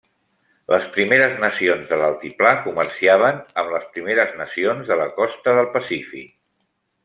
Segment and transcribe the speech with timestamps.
[0.73, 6.37] Les Primeres Nacions de l'Altiplà comerciaven amb les Primeres Nacions de la Costa del Pacífic.